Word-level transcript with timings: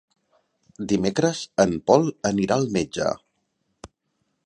Dimecres 0.93 1.43
en 1.65 1.77
Pol 1.91 2.09
anirà 2.33 2.59
al 2.61 2.69
metge. 2.79 3.15